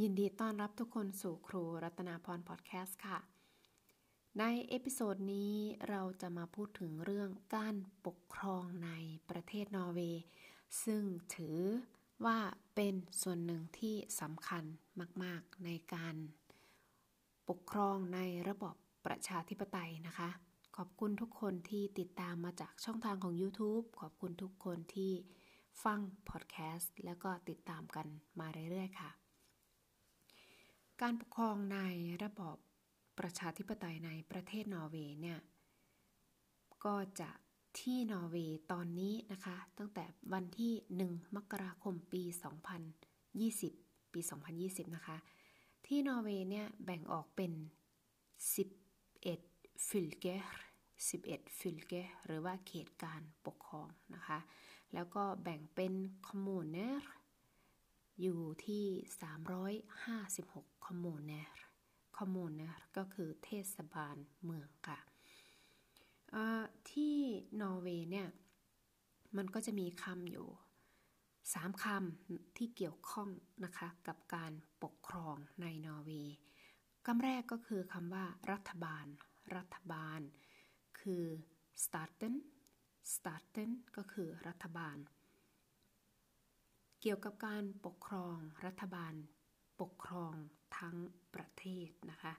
[0.00, 3.18] ยินดีต้อนรับทุกคนสู่ครูรัตนาพรพอดแคสต์ค่ะ
[4.38, 5.54] ใน episode นี้
[5.88, 7.74] เราจะมาพูดถึงเรื่องการ
[8.06, 8.90] ปกครองใน
[9.30, 10.22] ประเทศนอร์เวย์
[10.84, 11.02] ซึ่ง
[11.34, 11.58] ถือ
[12.24, 12.38] ว่า
[12.74, 14.64] เป็นส่วนหนึ่งที่สำคัญ
[15.22, 16.16] มาก ๆ ในการ
[17.48, 18.74] ปกครองในระบบ
[19.06, 20.28] ประชาธิปไตยนะคะ
[20.76, 25.12] ขอบคุณทุกคนที่ติดตามมาจากช่องทางของ YouTube ขอบคุณทุกคนที่
[25.84, 28.06] ฟังพอดแคสต์แล้วก็ติดตามกัน
[28.40, 29.21] มาเรื่อย ๆ ค่ะ
[31.02, 31.78] การปกครองใน
[32.24, 32.56] ระบอบ
[33.18, 35.38] ประชาธิปไตยในประเทศนอร์เวย์เนี่ย
[36.84, 37.30] ก็จะ
[37.78, 40.72] ที่นอร์เวย์ตอนนี้นะคะ ตั้งแต่วันที่
[41.06, 42.22] 1 มกราคมปี
[43.58, 44.20] 2020 ปี
[44.58, 45.16] 2020 นะคะ
[45.86, 47.52] ที่นอร์เวย์เนี่ยแบ่งออกเป็น
[48.88, 50.50] 11 fylker
[50.98, 54.38] 11 fylker หรือว่าเขตการปกครองนะคะ
[54.94, 55.92] แล้วก็แบ่งเป็น
[56.26, 57.04] kommuner
[58.20, 58.84] อยู่ที่
[60.04, 64.98] 356 kommuner kommuner ก็คือเทศบาลเมืองค่ะ
[66.90, 67.16] ที่
[67.60, 68.28] นอร์เวย์เนี่ย
[69.36, 70.48] มันก็จะมีคำอยู่
[71.16, 73.28] 3คำที่เกี่ยวข้อง
[73.64, 76.36] นะคะกับการปกครองในนอร์เวย์
[77.06, 79.06] คำแรกก็คือคำว่ารัฐบาล
[79.56, 80.20] รัฐบาล
[81.00, 81.24] คือ
[81.84, 82.34] staten
[83.14, 84.96] staten ก็คือรัฐบาล
[87.04, 88.36] เกี่ยวกับการปกครอง
[88.66, 89.14] รัฐบาล
[89.80, 90.34] ปกครอง
[90.78, 90.96] ทั้ง
[91.34, 92.34] ประเทศนะคะ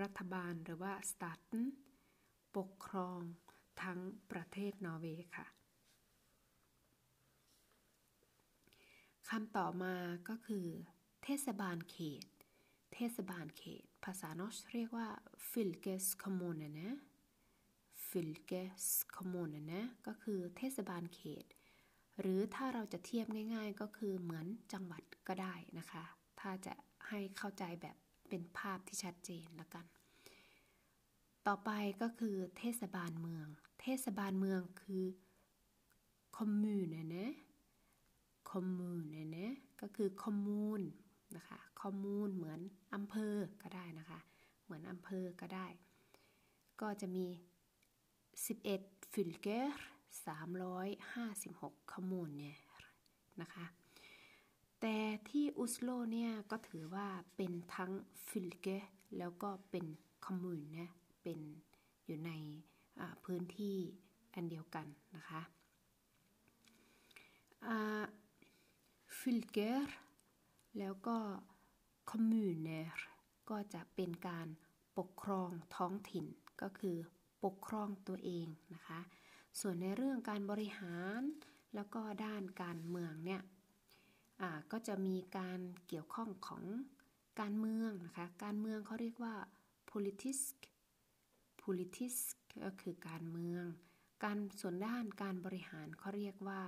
[0.00, 1.54] รัฐบาลหรือว่าสตาร์ท
[2.56, 3.20] ปกครอง
[3.82, 3.98] ทั้ง
[4.30, 5.46] ประเทศนอร์เวย์ค่ะ
[9.28, 9.94] คำต่อมา
[10.28, 10.66] ก็คือ
[11.24, 12.26] เทศบาลเขต
[12.94, 15.08] เทศบาลเขต ภาษานอชเรียกว่า
[15.50, 16.96] fylkes kommune นะ
[18.08, 18.84] fylkes
[19.16, 21.46] kommune นะก็คือเทศบาลเขต
[22.18, 26.04] หรือถ้าเราจะเทียบง่าย ๆ ก็คือเหมือนจังหวัดก็ได้นะคะ
[26.40, 26.74] ถ้าจะ
[27.08, 27.96] ให้เข้าใจแบบ
[28.28, 29.86] เป็นภาพที่ชัดเจนล้วกัน
[31.46, 31.70] ต่อไป
[32.02, 33.46] ก็คือเทศบาลเมือง
[33.82, 35.04] เทศบาลเมืองคือ
[36.36, 40.82] kommune kommune ก็คือ kommune
[41.36, 42.60] นะคะ kommune เหมือน
[42.94, 44.20] อำเภอก็ได้นะคะ
[44.64, 45.66] เหมือนอำเภอก็ได้
[46.80, 47.26] ก็จะมี
[48.18, 49.76] 11 fylker
[50.16, 52.58] 356 kommune เนี่ย
[53.40, 53.66] นะคะ
[54.80, 54.96] แต่
[55.28, 57.92] ที่ออสโลเนี่ยก็ถือว่าเป็นทั้ง
[58.28, 58.66] fylke
[59.18, 59.86] แล้วก็เป็น
[60.24, 60.90] kommune
[61.22, 61.38] เป็น
[62.06, 62.30] อยู่ใน
[63.24, 63.76] พื้นที่
[64.34, 64.86] อันเดียวกัน
[65.16, 65.40] นะคะ
[69.18, 69.92] fylker
[70.78, 71.16] แล้วก็
[72.10, 72.92] kommuner
[73.50, 74.46] ก็จะเป็นการ
[74.98, 76.26] ปกครองท้องถิ่น
[76.62, 76.96] ก็คือ
[77.44, 79.00] ปกครองตัวเองนะคะ
[79.60, 81.20] ส่วนในเรื่องการบริหาร
[81.74, 83.42] แล้วก็ด้านการเมืองเนี่ย
[84.72, 86.64] ก็จะมีการเกี่ยวข้องของ
[87.40, 89.34] การเมืองนะคะ การเมืองเขาเรียกว่า
[89.90, 90.56] politisk
[91.62, 93.64] politisk ก็คือการเมือง
[94.24, 96.62] การส่วนด้านการบริหารเขาเรียกว่า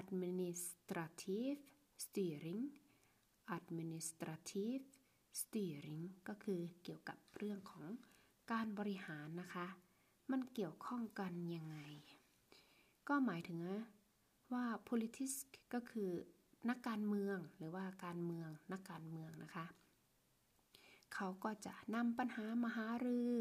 [0.00, 1.60] administrative
[2.04, 2.62] steering
[3.56, 4.84] administrative
[5.40, 7.86] steering ก็คือเกี่ยวกับเรื่องของ
[8.52, 9.66] การบริหารนะคะ
[10.30, 11.76] มันเกี่ยวข้องกันยังไง
[13.08, 13.58] ก็หมายถึง
[14.52, 15.36] ว่า politics
[15.74, 16.10] ก็คือ
[16.68, 19.66] นักการเมืองหรือว่าการเมืองนักการเมืองนะคะ
[21.14, 23.34] เขาก็จะนำปัญหามาหารือ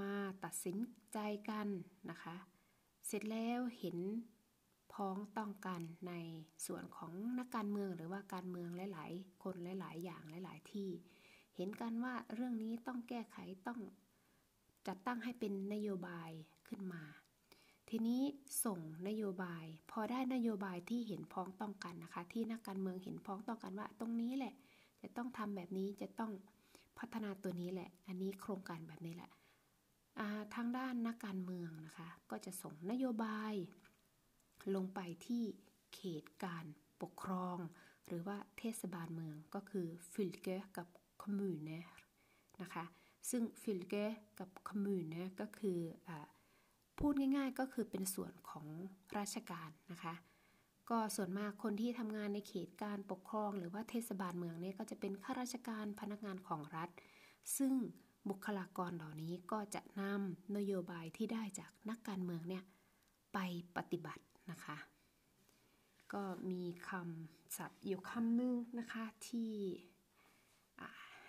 [0.00, 0.12] มา
[0.44, 0.76] ตัดสิน
[1.12, 1.18] ใจ
[1.50, 1.68] กัน
[2.10, 2.36] นะคะ
[3.06, 3.98] เสร็จแล้วเห็น
[4.92, 6.12] พ้องต้องกันใน
[6.66, 10.88] ส่วนของนักการเมืองหรือว่าการเมืองหลาย ๆ คนหลาย ๆ อย่างหลาย ๆ ที่
[11.56, 13.80] เห็นกันว่าเรื่องนี้ต้องแก้ไขต้อง
[14.86, 16.30] จัดตั้งให้เป็นนโยบาย
[16.68, 17.02] ขึ้นมา
[17.88, 18.22] ทีนี้
[18.64, 18.78] ส่ง
[19.08, 24.54] นโยบาย พอได้นโยบายที่เห็นพ้องต้องกันนะคะ ที่นักการเมืองเห็นพ้องต้องกันว่า ตรงนี้แหละ
[25.02, 26.32] จะต้องทำแบบนี้จะต้อง
[26.98, 29.30] พัฒนาตัวนี้แหละ อันนี้โครงการแบบนี้แหละ
[30.54, 33.54] ทางด้านนักการเมืองนะคะ ก็จะส่งนโยบาย
[34.74, 35.42] ลงไปที่
[35.94, 36.64] เขตการ
[37.02, 37.58] ปกครอง
[38.06, 40.88] หรือว่าเทศบาลเมืองก็คือ fylke กับ
[41.22, 41.72] kommune
[42.62, 42.84] นะคะ
[43.30, 43.94] ซึ่ง fylke
[44.38, 46.10] กับ kommune เนี่ยก็คือ
[46.98, 48.66] พูดง่ายๆก็คือเป็นส่วนของ
[49.18, 50.14] ราชการนะคะ
[50.90, 56.88] ก็ส่วนมากคนที่ทำงานในเขตการปกครอง หรือว่าเทศบาลเมืองเนี่ยก็จะเป็นข้าราชการพนักงานของรัฐ
[57.56, 57.72] ซึ่ง
[58.28, 62.62] บุคลากรเหล่านี้ก็จะนำนโยบายที่ได้จากนักการเมืองเนี่ย
[63.34, 63.38] ไป
[63.76, 64.76] ปฏิบัตินะคะ
[66.12, 69.52] ก็มีคำศัพท์อยู่คำนึงนะคะที่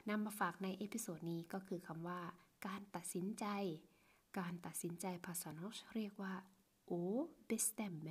[0.10, 2.22] นำมาฝากใน episode นี้ก็คือคำว่า
[2.68, 3.46] การตัดสินใจ
[4.40, 6.34] การตัดสินใจภาษา norsk เรียกว่า
[6.86, 8.08] å bestemme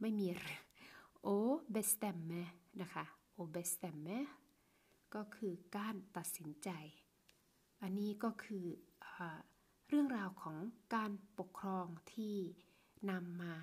[0.00, 0.36] ไม่มี å å
[1.22, 2.32] bestemme
[2.80, 3.04] นะคะ
[3.34, 4.08] å bestemme
[5.14, 6.70] ก็คือการตัดสินใจ
[7.82, 8.66] อันนี้ก็คื
[9.04, 9.06] อ
[9.88, 10.56] เรื่องราวของ
[10.94, 12.36] การปกครองที่
[13.10, 13.54] นำมา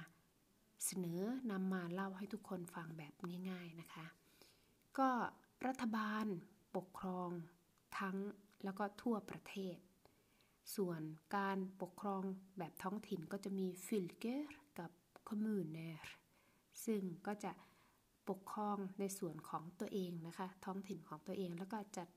[0.86, 1.22] เสนอ
[1.52, 3.14] นำมาเล่าให้ทุกคนฟังแบบ
[3.50, 4.06] ง่าย ๆนะคะ
[4.98, 5.10] ก็
[5.68, 6.26] รัฐบาล
[6.76, 7.30] ปกครอง
[8.00, 8.18] ทั้ง
[8.64, 9.78] แล้วก็ทั่วประเทศ
[10.76, 11.02] ส่วน
[11.38, 12.24] การปกครอง
[12.58, 14.92] แบบท้องถิ่นก็จะมี fylker กับ
[15.28, 16.06] kommuner
[16.86, 17.52] ซึ่งก็จะ
[18.30, 22.10] ปกครองในส่วนของตัวเองนะคะ ท้องถิ่นของตัวเองแล้วก็จัด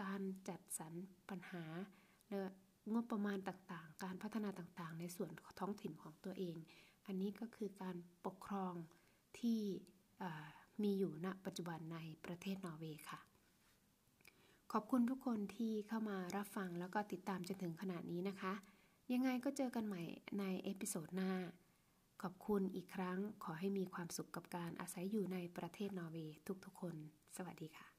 [0.00, 0.92] การจัดสรร
[1.28, 1.64] ปัญหา
[2.28, 2.42] และ
[2.92, 5.30] งบประมาณต่างๆ การพัฒนาต่างๆ ในส่วน
[5.60, 6.56] ท้องถิ่นของตัวเอง
[7.06, 7.96] อันนี้ก็คือการ
[8.26, 8.74] ปกครอง
[9.38, 9.60] ที่
[10.84, 13.20] มีอยู่ณปัจจุบันในประเทศนอร์เวย์ค่ะ
[14.72, 18.52] ขอบคุณทุกคนที่เข้ามารับฟังแล้วก็ติดตามจนถึงขนาดนี้นะคะ
[19.12, 20.02] ยังไงก็เจอกันใหม่
[20.38, 21.32] ใน episode หน้า
[22.22, 26.94] ขอบคุณอีกครั้งขอให้มีความสุขกับการอาศัยอยู่ในประเทศนอร์เวย์ทุกๆคน
[27.36, 27.91] สวัสดีค่ะ